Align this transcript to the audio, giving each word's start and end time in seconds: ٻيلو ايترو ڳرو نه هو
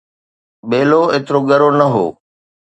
ٻيلو 0.69 1.01
ايترو 1.13 1.39
ڳرو 1.49 1.69
نه 1.79 1.87
هو 1.93 2.05